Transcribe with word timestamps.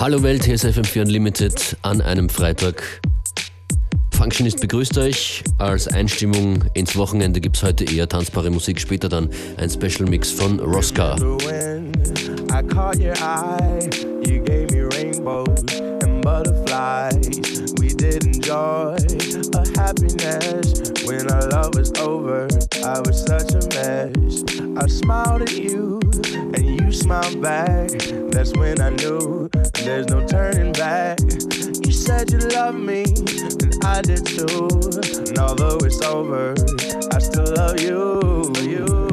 Hallo 0.00 0.22
Welt, 0.22 0.46
hier 0.46 0.54
ist 0.54 0.64
FM4 0.64 1.02
Unlimited 1.02 1.76
an 1.82 2.00
einem 2.00 2.30
Freitag. 2.30 3.02
Functionist 4.12 4.58
begrüßt 4.58 4.96
euch. 4.96 5.44
Als 5.58 5.88
Einstimmung 5.88 6.64
ins 6.72 6.96
Wochenende 6.96 7.38
gibt 7.38 7.58
es 7.58 7.62
heute 7.62 7.84
eher 7.84 8.08
tanzbare 8.08 8.48
Musik, 8.48 8.80
später 8.80 9.10
dann 9.10 9.28
ein 9.58 9.68
Special 9.68 10.08
Mix 10.08 10.30
von 10.30 10.58
Rosca. 10.58 11.16
When 21.06 21.30
our 21.30 21.48
love 21.50 21.74
was 21.74 21.92
over. 21.98 22.48
I 22.84 23.00
was 23.00 23.24
such 23.26 23.52
a 23.52 23.60
mess. 23.74 24.44
I 24.78 24.86
smiled 24.86 25.42
at 25.42 25.52
you 25.52 25.98
and 26.54 26.80
you 26.80 26.90
smiled 26.90 27.42
back. 27.42 27.90
That's 28.30 28.52
when 28.54 28.80
I 28.80 28.90
knew 28.90 29.49
there's 29.84 30.06
no 30.08 30.26
turning 30.26 30.72
back. 30.72 31.20
You 31.20 31.92
said 31.92 32.30
you 32.30 32.38
loved 32.38 32.78
me, 32.78 33.04
and 33.04 33.84
I 33.84 34.02
did 34.02 34.24
too. 34.26 34.68
And 35.28 35.38
although 35.38 35.78
it's 35.78 36.00
over, 36.02 36.54
I 37.12 37.18
still 37.18 37.52
love 37.54 37.80
you. 37.80 38.52
you. 38.60 39.09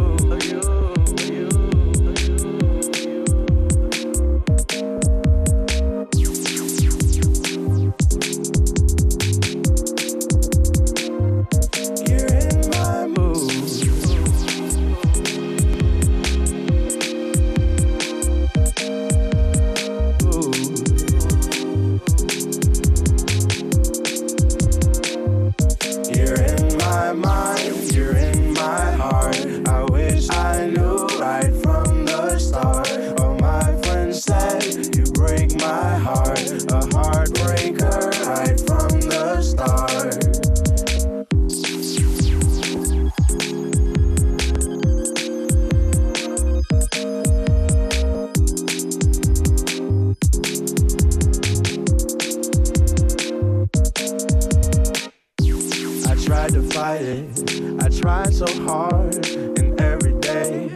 fighting. 56.88 57.82
I 57.82 57.90
tried 57.90 58.34
so 58.34 58.48
hard, 58.64 59.28
and 59.60 59.82
every 59.82 60.14
day 60.22 60.70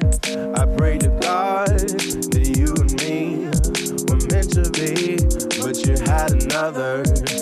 I 0.55 0.65
pray 0.77 0.97
to 0.97 1.07
God 1.21 1.69
that 2.33 2.45
you 2.57 2.69
and 2.81 2.91
me 2.99 3.47
were 4.09 4.19
meant 4.31 4.51
to 4.59 4.69
be, 4.75 5.15
but 5.61 5.77
you 5.87 5.95
had 6.11 6.31
another. 6.43 7.40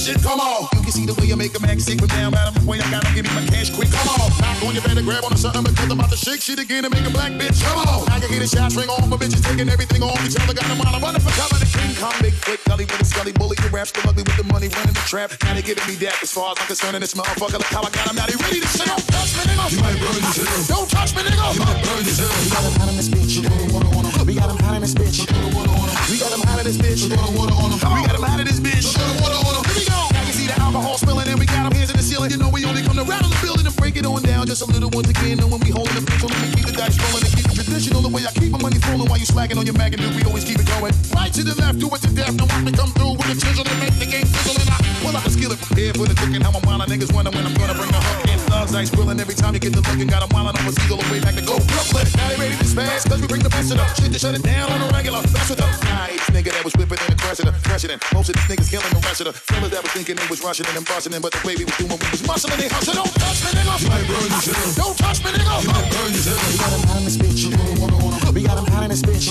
Shit 0.00 0.22
come 0.22 0.40
on. 0.40 0.68
You 0.74 0.82
can 0.82 0.92
see 0.92 1.04
the 1.04 1.14
way 1.20 1.28
I 1.32 1.36
make 1.36 1.52
a 1.52 1.60
man 1.60 1.78
sick, 1.78 2.00
but 2.00 2.08
damn, 2.10 2.32
out 2.34 2.56
of 2.56 2.64
my 2.64 2.72
way, 2.72 2.80
I 2.80 2.90
gotta 2.90 3.12
give 3.12 3.28
me 3.28 3.32
my 3.36 3.44
cash 3.46 3.68
quick, 3.70 3.92
come 3.92 4.08
on. 4.16 4.32
Knock 4.40 4.62
on 4.64 4.72
your 4.72 4.82
better 4.82 5.02
grab 5.04 5.24
on 5.24 5.32
the 5.32 5.38
something 5.38 5.62
because 5.62 5.90
I'm 5.92 6.00
about 6.00 6.10
to 6.10 6.16
shake 6.16 6.40
shit 6.40 6.58
again 6.58 6.84
and 6.84 6.92
make 6.94 7.04
a 7.04 7.12
black 7.12 7.32
bitch. 7.36 7.60
Come 7.62 7.84
on. 7.84 8.08
I 8.08 8.18
can 8.18 8.32
hear 8.32 8.40
the 8.40 8.48
shots 8.48 8.74
ring 8.74 8.88
off, 8.88 9.06
my 9.06 9.16
bitches 9.20 9.44
taking 9.44 9.68
everything 9.68 10.02
off 10.02 10.16
each 10.24 10.36
other. 10.40 10.54
Got 10.56 10.66
them 10.66 10.78
while 10.80 10.94
I'm 10.94 11.02
running 11.04 11.20
for 11.20 11.30
cover. 11.36 11.60
The 11.60 11.68
king 11.68 11.94
come 12.00 12.16
big 12.24 12.34
foot, 12.34 12.60
gully 12.64 12.88
with 12.88 13.00
a 13.00 13.04
scully 13.04 13.32
bully. 13.36 13.56
The 13.60 13.68
rap 13.68 13.86
still 13.92 14.08
ugly 14.08 14.24
with 14.24 14.36
the 14.40 14.46
money 14.48 14.68
running 14.72 14.96
the 14.96 15.04
trap. 15.04 15.36
Now 15.44 15.54
they 15.54 15.62
giving 15.62 15.86
me 15.86 15.94
that 16.06 16.16
as 16.22 16.32
far 16.32 16.56
as 16.56 16.58
I'm 16.60 16.66
concerned. 16.66 16.96
And 16.96 17.02
this 17.04 17.14
motherfucker, 17.14 17.60
look 17.60 17.70
how 17.70 17.84
I 17.84 17.90
got 17.92 18.08
him. 18.08 18.16
Now 18.16 18.26
they 18.26 18.36
ready 18.40 18.60
to 18.64 18.70
say, 18.70 18.88
don't 18.88 19.04
touch 19.10 19.36
me, 19.36 19.42
nigga. 19.44 19.74
You 19.74 19.80
might 19.84 19.98
burn 20.00 20.22
this 20.22 20.38
hell. 20.38 20.80
Don't 20.80 20.88
touch 20.88 21.12
me, 21.16 21.22
nigga. 21.26 21.44
You 21.54 21.62
might 21.66 21.82
burn 21.84 22.02
this 22.06 22.18
hell. 22.18 22.30
We 22.40 22.48
got 22.48 22.64
him 22.64 22.74
hot 22.80 22.88
in 22.88 22.96
this 22.96 23.08
bitch. 23.10 23.36
We 24.30 24.38
got 24.38 24.52
him 24.52 24.60
hot 24.64 24.78
in 24.78 24.84
this 24.84 24.94
bitch. 24.94 25.28
We 26.08 26.16
got 26.18 26.32
him 26.32 26.42
hot 26.46 26.58
in 26.58 26.64
this 26.64 26.78
bitch. 26.78 27.02
We 27.04 27.16
got 27.16 28.14
him 28.16 28.22
hot 28.24 28.40
in 28.40 28.46
this 28.46 28.60
bitch. 28.60 28.99
Here 29.00 29.76
we 29.76 29.84
go. 29.86 30.00
Now 30.12 30.22
you 30.26 30.32
see 30.32 30.46
the 30.46 30.56
alcohol 30.60 30.98
spilling 30.98 31.28
and 31.28 31.38
we 31.38 31.46
got 31.46 31.66
him 31.66 31.72
hands 31.72 31.90
in 31.90 31.96
the 31.96 32.02
ceiling. 32.02 32.30
You 32.30 32.38
know 32.38 32.50
we 32.50 32.64
only 32.64 32.82
come 32.82 32.96
to 32.96 33.04
rattle 33.04 33.30
the 33.30 33.40
building 33.40 33.66
and 33.66 33.76
break 33.76 33.96
it 33.96 34.06
on 34.06 34.22
down 34.22 34.46
just 34.46 34.62
a 34.62 34.68
little 34.68 34.90
once 34.90 35.08
again. 35.08 35.40
And 35.40 35.50
when 35.50 35.60
we 35.60 35.70
holding 35.70 35.94
the 35.94 36.04
let 36.04 36.40
me 36.42 36.48
keep 36.54 36.66
the 36.66 36.76
dice 36.76 36.96
rolling 37.00 37.24
and 37.24 37.34
keep 37.34 37.46
it 37.48 37.56
traditional. 37.56 38.02
The 38.02 38.12
way 38.12 38.22
I 38.26 38.32
keep 38.36 38.50
my 38.52 38.60
money 38.60 38.78
flowing 38.82 39.08
while 39.08 39.18
you 39.18 39.26
slacking 39.26 39.58
on 39.58 39.66
your 39.66 39.76
mag 39.76 39.94
and 39.94 40.02
we 40.16 40.22
always 40.24 40.44
keep 40.44 40.58
it 40.58 40.68
going. 40.68 40.92
Right 41.14 41.32
to 41.32 41.42
the 41.42 41.54
left, 41.56 41.78
do 41.78 41.88
it 41.88 42.00
to 42.02 42.10
death. 42.12 42.34
Now 42.34 42.46
watch 42.50 42.64
me 42.64 42.72
come 42.72 42.90
through 42.96 43.16
with 43.16 43.28
the 43.28 43.36
chisel 43.38 43.64
and 43.66 43.78
make 43.80 43.96
the 44.00 44.08
game 44.08 44.26
fizzle. 44.26 44.56
And 44.60 44.70
I 44.70 44.78
pull 45.00 45.16
out 45.16 45.24
the 45.24 45.30
skillet, 45.30 45.60
prepared 45.60 45.96
for 45.96 46.06
the 46.06 46.14
cooking. 46.14 46.40
How 46.40 46.52
my 46.52 46.62
mind, 46.64 46.90
niggas 46.90 47.12
wonder 47.12 47.30
when 47.30 47.46
I'm 47.46 47.54
gonna 47.54 47.74
bring 47.74 47.92
the 47.92 48.00
hook 48.00 48.28
in. 48.28 48.39
Thugs 48.50 48.74
ice 48.74 48.90
grilling 48.90 49.20
every 49.20 49.34
time 49.34 49.54
you 49.54 49.60
get 49.60 49.72
the 49.72 49.80
looking. 49.86 50.10
Got 50.10 50.26
them 50.26 50.34
wildin' 50.34 50.58
over 50.58 50.74
Eagle 50.82 50.98
way 51.06 51.22
back 51.22 51.38
to 51.38 51.44
go 51.46 51.54
Brooklyn. 51.70 52.02
Now 52.18 52.28
they 52.28 52.36
ready 52.36 52.58
to 52.58 52.66
spaz, 52.66 53.06
cause 53.06 53.22
we 53.22 53.30
bring 53.30 53.46
the 53.46 53.48
best 53.48 53.70
of 53.70 53.78
them. 53.78 53.86
Shit 53.94 54.10
to 54.10 54.18
shut 54.18 54.34
it 54.34 54.42
down 54.42 54.66
on 54.74 54.82
a 54.82 54.90
regular. 54.90 55.22
That's 55.30 55.48
with 55.48 55.62
the 55.62 55.70
nice 55.86 56.18
nigga 56.34 56.50
that 56.50 56.66
was 56.66 56.74
whipping 56.74 56.98
and 56.98 57.14
crushing 57.22 57.46
the 57.46 57.54
precedent. 57.62 58.02
Most 58.10 58.28
of 58.28 58.34
these 58.34 58.50
niggas 58.50 58.66
killing 58.66 58.90
the 58.90 58.98
rest 59.06 59.22
of 59.22 59.30
the 59.30 59.34
fellas 59.38 59.70
that 59.70 59.86
was 59.86 59.92
thinking 59.94 60.18
they 60.18 60.26
was 60.26 60.42
rushing 60.42 60.66
and 60.66 60.82
busting 60.82 61.14
in, 61.14 61.22
but 61.22 61.30
the 61.30 61.38
way 61.46 61.54
we 61.54 61.62
was 61.62 61.78
doing, 61.78 61.94
we 61.94 62.08
was 62.10 62.26
muscling. 62.26 62.58
They 62.58 62.66
hustle. 62.66 62.98
Don't 62.98 63.14
touch 63.14 63.38
me, 63.46 63.54
nigga. 63.54 63.70
You 63.70 63.86
might 63.86 64.02
burn 64.10 64.34
hell. 64.34 64.74
Don't 64.74 64.98
touch 64.98 65.22
me, 65.22 65.30
nigga. 65.30 65.46
You 65.46 65.70
might 65.70 65.86
burn 65.94 66.10
hell. 66.10 66.42
We 66.42 66.58
got 66.58 66.74
him 66.74 66.82
hot 66.90 66.98
in 66.98 67.06
this 67.06 67.14
bitch. 67.22 67.46
We 67.46 67.62
got 67.62 68.90
him 68.90 68.90
hot 68.90 68.90
in 68.90 68.98
this 68.98 69.06
bitch. 69.06 69.30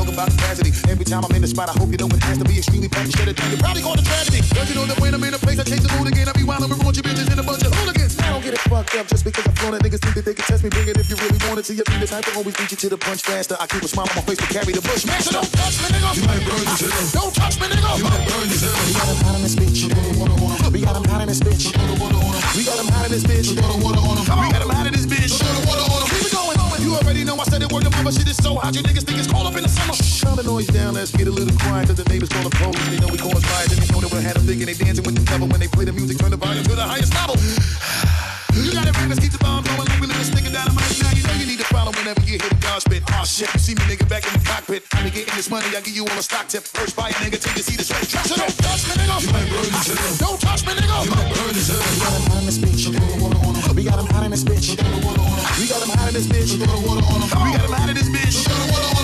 about 0.13 0.29
capacity? 0.31 0.71
Every 0.91 1.05
time 1.05 1.23
I'm 1.23 1.35
in 1.35 1.41
the 1.41 1.47
spot, 1.47 1.69
I 1.69 1.75
hope 1.79 1.89
you 1.89 1.97
know 1.97 2.07
it 2.07 2.21
has 2.23 2.37
to 2.37 2.45
be 2.45 2.57
extremely 2.59 2.89
packed. 2.89 3.15
Shit, 3.17 3.27
it 3.27 3.37
probably 3.59 3.81
called 3.81 3.99
a 3.99 4.03
tragedy. 4.03 4.43
Cause 4.53 4.67
you 4.69 4.75
know 4.75 4.85
that 4.85 4.99
when 4.99 5.13
I'm 5.13 5.23
in 5.23 5.33
a 5.33 5.39
place, 5.39 5.59
I 5.59 5.63
change 5.63 5.81
the 5.81 5.91
mood 5.97 6.07
again. 6.11 6.27
I 6.27 6.33
be 6.33 6.43
wild 6.43 6.63
and 6.63 6.71
reward 6.71 6.95
your 6.95 7.03
bitches 7.03 7.31
in 7.31 7.39
a 7.39 7.43
bunch 7.43 7.63
of 7.63 7.73
hooligans. 7.73 8.19
I 8.19 8.29
don't 8.29 8.43
get 8.43 8.53
it 8.53 8.63
fucked 8.67 8.95
up 8.95 9.07
just 9.07 9.23
because 9.23 9.47
I'm 9.47 9.55
flown 9.55 9.79
niggas 9.79 10.03
think 10.03 10.15
that 10.15 10.25
they 10.25 10.35
can 10.35 10.45
test 10.45 10.63
me. 10.63 10.69
Bring 10.69 10.87
it 10.87 10.97
if 10.99 11.09
you 11.09 11.15
really 11.17 11.39
want 11.47 11.59
it. 11.59 11.65
See 11.65 11.75
your 11.75 11.87
beat 11.87 12.03
is 12.03 12.11
hyper, 12.11 12.31
always 12.35 12.55
beat 12.55 12.71
you 12.71 12.77
to 12.77 12.89
the 12.89 12.97
punch 12.97 13.21
faster. 13.23 13.55
I 13.59 13.65
keep 13.67 13.83
a 13.83 13.87
smile 13.87 14.07
on 14.11 14.15
my 14.15 14.23
face 14.27 14.37
to 14.43 14.47
carry 14.51 14.73
the 14.73 14.83
bush. 14.83 15.05
Man, 15.07 15.21
so 15.21 15.31
don't 15.31 15.47
touch 15.51 15.79
me, 15.79 15.87
nigga. 15.95 16.11
You 16.19 16.23
might 16.27 16.43
burn 16.43 16.63
yourself. 16.67 17.13
Don't 17.15 17.33
touch 17.33 17.55
me, 17.59 17.67
nigga. 17.71 17.97
You 17.97 18.03
might 18.03 18.25
burn 18.27 18.47
yourself. 18.51 18.75
We 18.83 18.93
got 18.93 19.07
him 19.07 19.19
hot 19.23 19.35
in 19.35 19.43
this 19.43 19.55
bitch. 19.55 19.87
We 20.71 20.85
got 20.85 20.95
him 20.95 21.05
hot 21.07 21.21
in 21.21 21.27
this 21.27 21.39
bitch. 21.39 21.71
We 22.55 22.63
got 22.67 22.79
him 22.79 22.87
hot 22.91 23.05
in 23.07 23.11
this 23.11 23.23
bitch. 23.23 23.47
We 23.49 23.55
got 23.55 23.71
him 23.71 24.69
hot 24.69 24.87
in 24.87 24.93
this 24.93 25.05
bitch. 25.07 25.39
Keep 25.39 25.47
it 25.47 25.67
going. 25.67 26.11
You 26.11 26.20
already 27.01 27.23
know 27.23 27.37
I 27.37 27.43
said 27.45 27.61
it 27.61 27.71
word 27.71 27.85
of 27.85 27.93
mother 27.97 28.11
shit 28.11 28.27
is 28.29 28.37
so 28.37 28.55
hot. 28.55 28.75
You 28.75 28.83
niggas 28.83 29.03
think 29.03 29.17
it's 29.17 29.31
cold 29.31 29.47
up 29.47 29.55
in 29.55 29.63
the 29.63 29.69
summer. 29.69 29.93
Turn 29.93 30.37
the 30.37 30.43
noise 30.43 30.67
down, 30.67 30.93
let's 30.93 31.11
get 31.11 31.27
a 31.27 31.31
little 31.31 31.55
quiet. 31.57 31.87
Cause 31.87 31.97
the 31.97 32.07
neighbors 32.09 32.29
call 32.29 32.43
the 32.43 32.53
police. 32.55 32.87
They 32.89 32.99
know 32.99 33.09
we 33.09 33.17
cause 33.17 33.43
riots. 33.51 33.73
And 33.73 33.81
they 33.81 33.89
know 33.91 34.01
that 34.01 34.11
we'll 34.11 34.21
have 34.21 34.35
them 34.35 34.45
thinking 34.45 34.67
they 34.67 34.77
dancing 34.77 35.03
with 35.03 35.15
the 35.15 35.25
devil. 35.25 35.47
When 35.47 35.59
they 35.59 35.67
play 35.67 35.85
the 35.85 35.93
music, 35.93 36.17
turn 36.19 36.31
the 36.31 36.37
volume 36.37 36.63
to 36.63 36.75
the 36.75 36.85
highest 36.85 37.13
level. 37.17 37.35
You 38.51 38.67
got 38.75 38.85
it, 38.85 38.93
rappers, 38.99 39.19
keep 39.19 39.31
the 39.31 39.39
bomb 39.39 39.63
going 39.63 39.79
like 39.79 39.95
we 39.99 40.07
live 40.07 40.19
a 40.19 40.25
stick 40.27 40.45
of 40.45 40.53
dynamite. 40.53 40.83
Now 41.01 41.11
you 41.15 41.23
know 41.23 41.35
you 41.39 41.47
need 41.47 41.59
to 41.63 41.69
follow 41.71 41.91
whenever 41.95 42.19
you 42.27 42.35
hear 42.37 42.51
the 42.51 42.59
God 42.59 42.83
spit. 42.83 43.01
Aw 43.07 43.23
shit, 43.23 43.47
you 43.55 43.59
see 43.59 43.75
me 43.75 43.83
nigga 43.87 44.05
back 44.11 44.27
in 44.27 44.33
the 44.35 44.43
cockpit. 44.43 44.83
I 44.91 45.03
be 45.03 45.09
getting 45.09 45.33
this 45.35 45.49
money, 45.49 45.71
I 45.71 45.79
give 45.79 45.95
you 45.95 46.03
all 46.03 46.19
a 46.19 46.23
stock 46.23 46.47
tip. 46.51 46.63
First 46.63 46.95
buy 46.95 47.09
a 47.09 47.17
nigga 47.23 47.39
till 47.39 47.55
you 47.55 47.63
see 47.63 47.77
the 47.79 47.87
sweat. 47.87 48.03
So 48.27 48.35
don't 48.35 48.51
touch 48.59 48.83
me, 48.91 48.93
nigga. 48.99 49.23
You 49.23 49.31
might 49.31 49.47
burn 49.49 49.71
yourself. 49.71 50.19
Don't 50.19 50.39
touch 50.41 50.61
me, 50.67 50.73
nigga. 50.75 50.95
You 51.05 51.11
might 51.15 51.31
burn 51.31 51.55
yourself. 51.55 51.81
We 51.81 51.95
got 52.03 52.11
him 52.11 52.23
hot 52.27 52.39
in 52.39 52.45
this 52.45 52.57
bitch. 52.59 53.50
We 53.81 53.89
got 53.89 53.97
him 53.99 54.05
hot 54.05 54.23
in 54.23 54.29
this 54.29 54.43
bitch. 54.43 54.77
We 55.59 55.67
got 55.67 55.81
him 55.81 55.89
hot 55.89 56.07
in 56.09 56.13
this 56.13 56.27
bitch. 56.27 56.53
We 56.53 56.59
got 56.59 57.65
him 57.65 57.71
hot 57.71 57.89
in 57.89 57.95
this 57.95 58.09
bitch. 58.09 59.00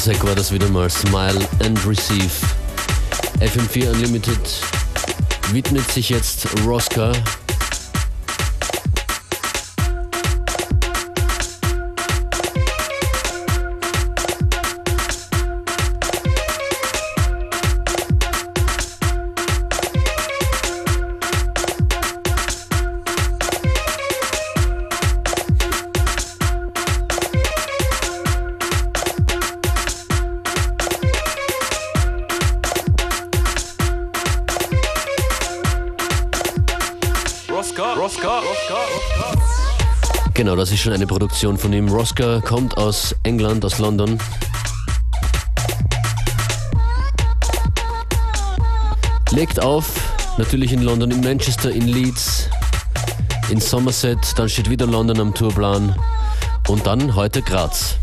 Swayzek 0.00 0.26
war 0.26 0.34
das 0.34 0.50
wieder 0.50 0.66
mal. 0.70 0.88
Smile 0.88 1.46
and 1.62 1.86
Receive. 1.86 2.32
FM4 3.40 3.90
Unlimited 3.90 4.38
widmet 5.52 5.90
sich 5.90 6.08
jetzt 6.08 6.46
Rosca 6.64 7.12
Schon 40.80 40.94
eine 40.94 41.06
Produktion 41.06 41.58
von 41.58 41.74
ihm. 41.74 41.88
Rosca 41.88 42.40
kommt 42.40 42.78
aus 42.78 43.14
England, 43.24 43.66
aus 43.66 43.76
London. 43.76 44.18
Legt 49.32 49.60
auf, 49.60 49.84
natürlich 50.38 50.72
in 50.72 50.80
London, 50.80 51.10
in 51.10 51.20
Manchester, 51.20 51.70
in 51.70 51.86
Leeds, 51.86 52.48
in 53.50 53.60
Somerset, 53.60 54.18
dann 54.36 54.48
steht 54.48 54.70
wieder 54.70 54.86
London 54.86 55.20
am 55.20 55.34
Tourplan 55.34 55.94
und 56.68 56.86
dann 56.86 57.14
heute 57.14 57.42
Graz. 57.42 57.96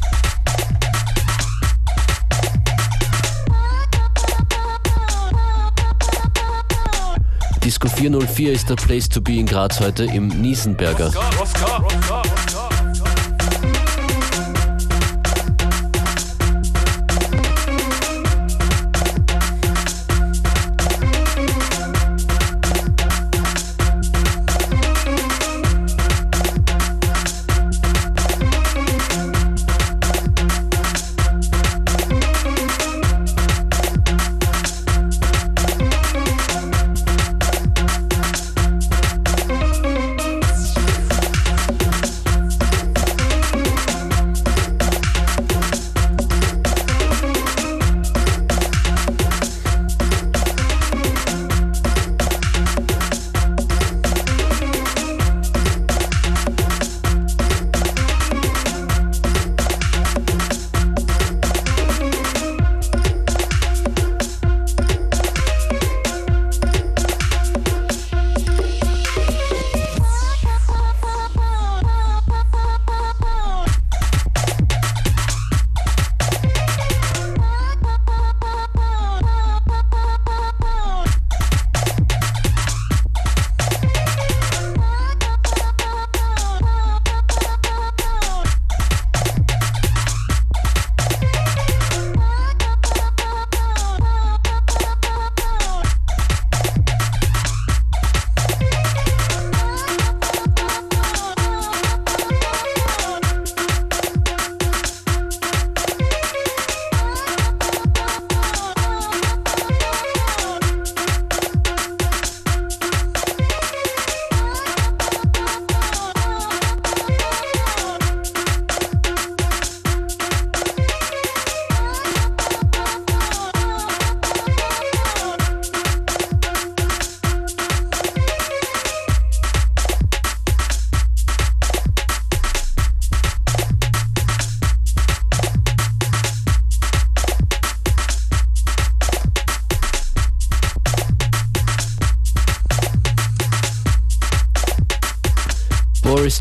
Disco 7.63 7.89
404 7.89 8.53
ist 8.53 8.69
der 8.69 8.75
Place 8.75 9.09
to 9.09 9.19
be 9.19 9.33
in 9.39 9.47
Graz 9.47 9.79
heute 9.79 10.03
im 10.05 10.27
Niesenberger. 10.27 11.07
Oscar, 11.07 11.41
Oscar, 11.41 11.83
Oscar, 11.83 12.36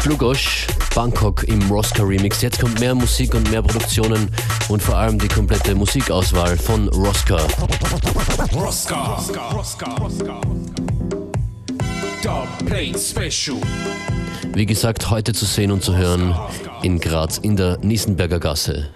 Lugosch, 0.06 0.68
Bangkok 0.94 1.42
im 1.48 1.60
Rosca 1.68 2.04
Remix. 2.04 2.40
Jetzt 2.40 2.60
kommt 2.60 2.78
mehr 2.78 2.94
Musik 2.94 3.34
und 3.34 3.50
mehr 3.50 3.60
Produktionen 3.60 4.30
und 4.68 4.80
vor 4.80 4.96
allem 4.96 5.18
die 5.18 5.26
komplette 5.26 5.74
Musikauswahl 5.74 6.56
von 6.56 6.88
Rosca. 6.90 7.38
Rosca. 8.54 9.18
Wie 14.54 14.66
gesagt, 14.66 15.10
heute 15.10 15.32
zu 15.32 15.44
sehen 15.44 15.72
und 15.72 15.82
zu 15.82 15.96
hören 15.96 16.36
in 16.82 17.00
Graz 17.00 17.38
in 17.38 17.56
der 17.56 17.78
Nissenberger 17.78 18.38
Gasse. 18.38 18.90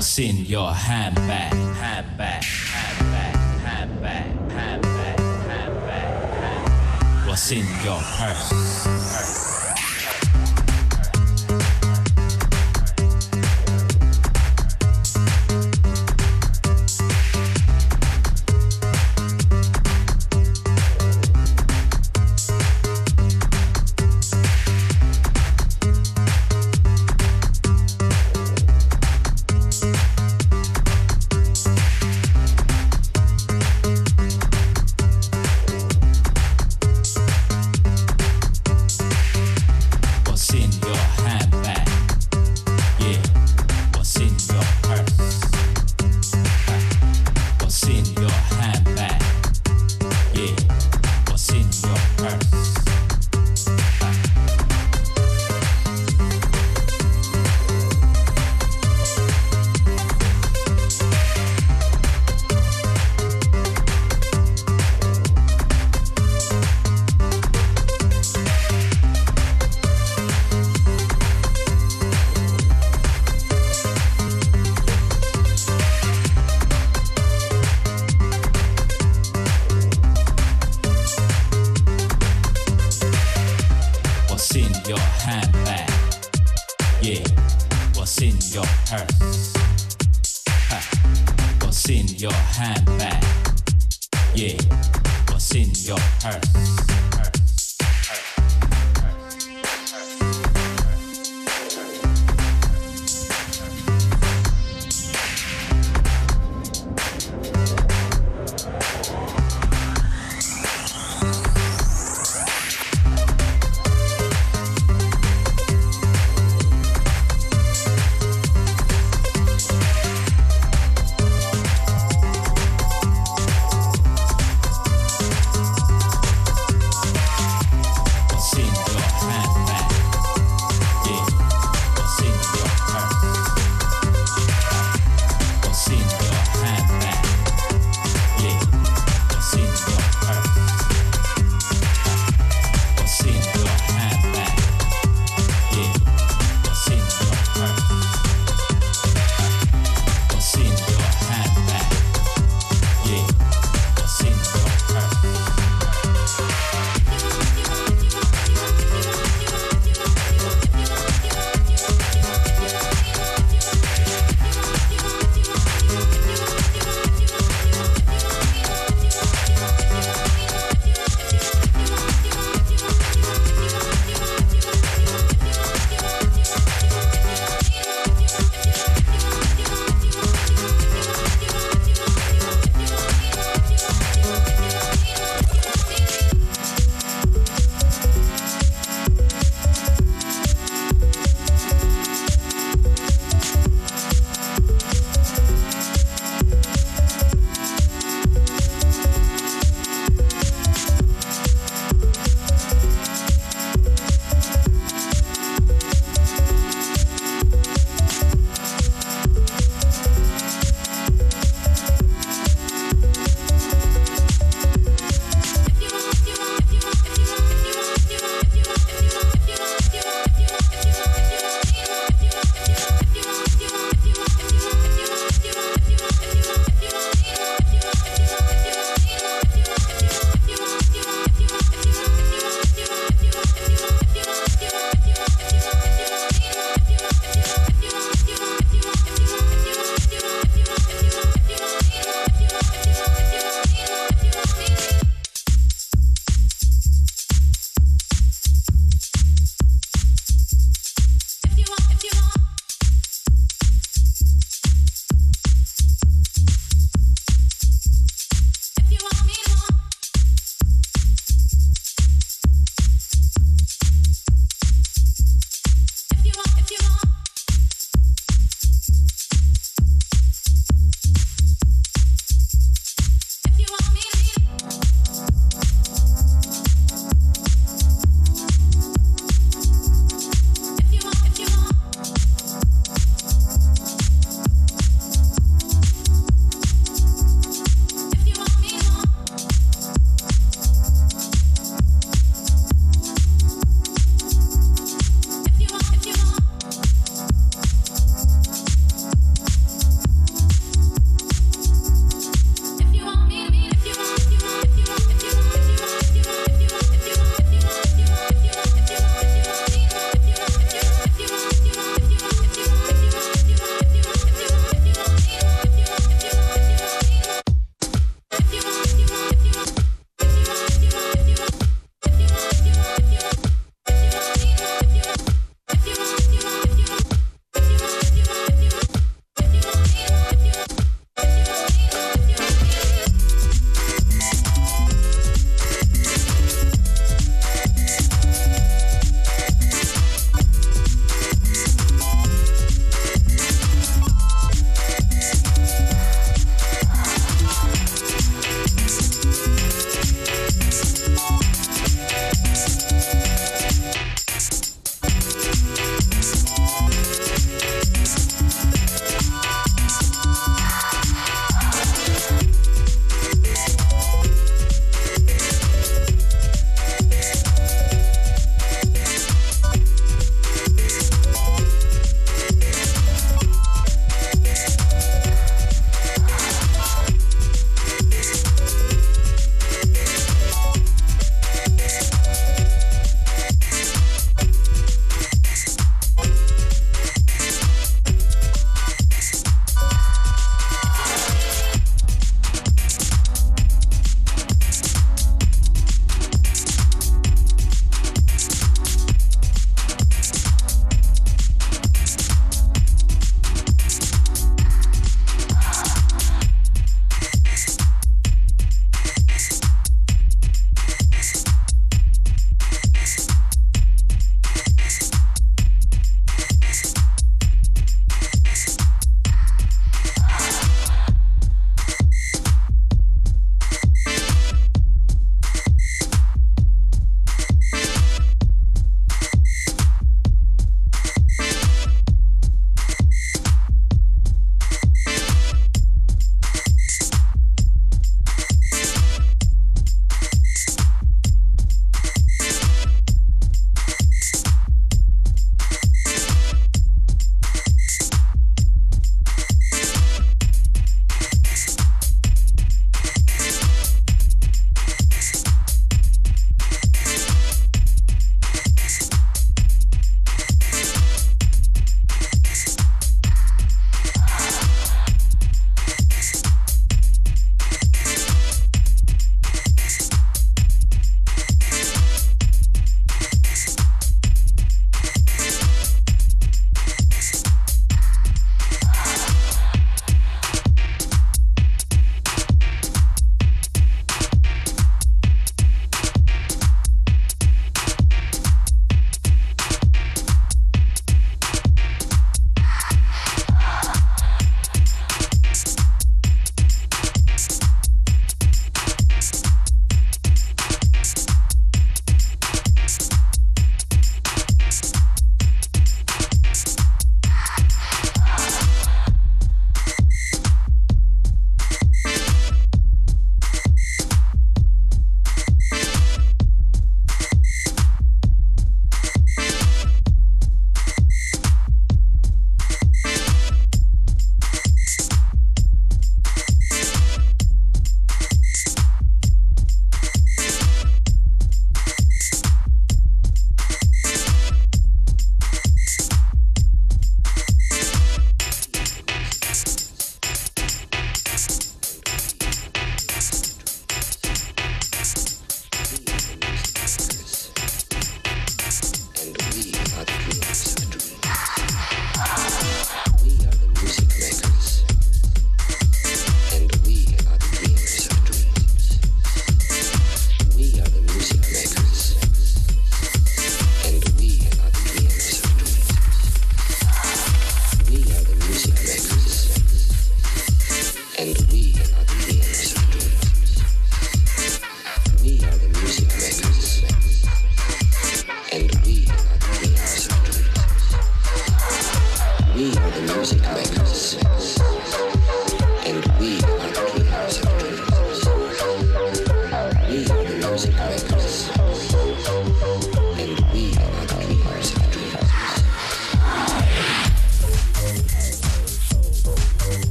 What's 0.00 0.18
in 0.18 0.46
your 0.46 0.72
handbag? 0.72 1.52
Handbag, 1.52 2.42
handbag, 2.42 3.36
handbag, 3.60 4.24
handbag, 4.50 5.20
handbag, 5.20 6.00
handbag. 6.40 7.28
What's 7.28 7.52
in 7.52 7.66
your 7.84 8.00
purse? 8.00 9.09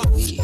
oh 0.00 0.38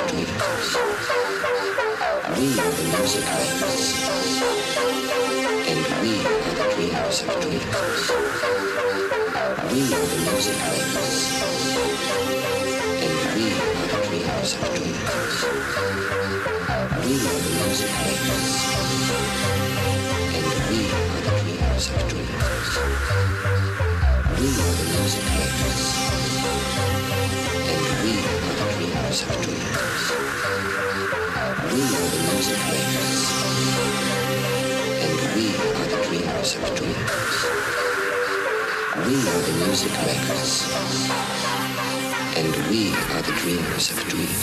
We 0.00 0.16
are 2.56 2.72
the 2.72 2.84
music 2.88 3.24
outlets, 3.28 3.84
and 5.68 5.80
we 6.00 6.12
are 6.24 6.40
the 6.40 6.64
treehouse 6.72 7.20
of 7.28 7.34
dreams. 7.42 7.66
We 9.70 9.80
are 9.92 10.06
the 10.08 10.16
music 10.24 10.58
outlets, 10.68 11.20
and 13.04 13.16
we 13.36 13.44
are 13.60 13.74
the 13.76 13.98
treehouse 14.08 14.52
of 14.56 14.68
dreams. 14.74 15.04
We 17.04 17.14
are 17.28 17.40
the 17.44 17.50
music 17.60 17.92
outlets, 18.00 18.52
and 20.36 20.46
we 20.70 20.80
are 20.96 21.08
the 21.12 21.20
treehouse 21.28 21.88
of 21.92 22.00
dreams. 22.08 22.72
We 24.38 24.46
are 24.48 24.74
the 24.78 24.84
music 24.96 25.24
outlets 25.28 25.84
of 29.10 29.42
dreams. 29.42 29.58
We 31.72 31.82
are 31.82 32.10
the 32.14 32.20
music 32.30 32.60
makers. 32.70 33.20
And 35.02 35.18
we 35.34 35.46
are 35.50 35.88
the 35.90 35.98
dreamers 36.06 36.50
of 36.54 36.62
dreams. 36.76 37.14
We 39.06 39.14
are 39.30 39.42
the 39.48 39.54
music 39.66 39.94
makers. 40.06 40.52
And 42.36 42.54
we 42.70 42.94
are 42.94 43.22
the 43.22 43.34
dreamers 43.42 43.90
of 43.90 43.98
dreams. 44.08 44.40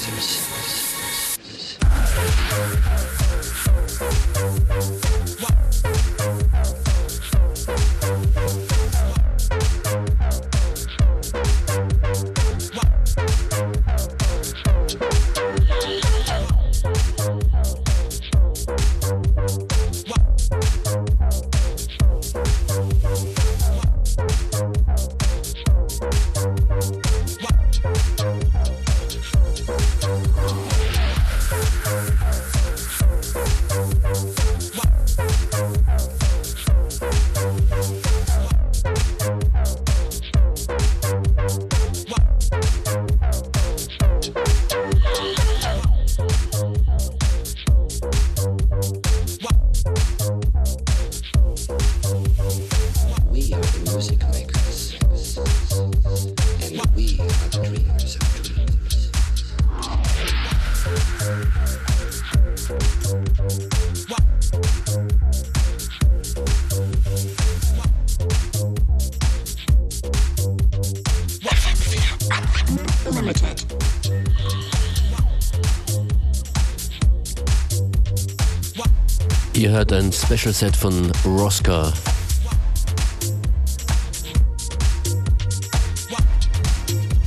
gehört 79.87 80.03
ein 80.03 80.11
Special 80.11 80.53
Set 80.53 80.75
von 80.75 81.11
Rosca. 81.25 81.93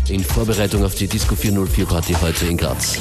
In 0.08 0.24
Vorbereitung 0.24 0.84
auf 0.84 0.94
die 0.94 1.06
Disco 1.06 1.34
404 1.34 1.86
Party 1.86 2.14
heute 2.20 2.46
in 2.46 2.56
Graz. 2.56 2.98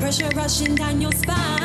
Pressure 0.00 0.30
rushing 0.36 0.76
down 0.76 1.00
your 1.00 1.10
spine 1.12 1.55